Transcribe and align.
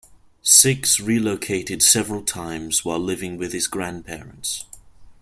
Sixx 0.43 0.97
relocated 1.05 1.83
several 1.83 2.23
times 2.23 2.83
while 2.83 2.97
living 2.97 3.37
with 3.37 3.53
his 3.53 3.67
grandparents. 3.67 4.65